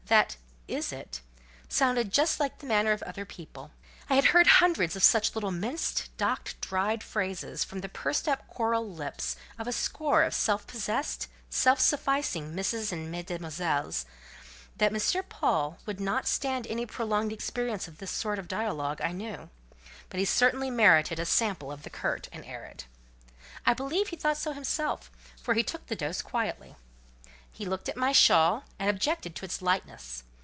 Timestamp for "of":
2.91-3.01, 4.97-5.03, 9.57-9.67, 10.23-10.33, 17.87-17.99, 18.37-18.49, 21.71-21.83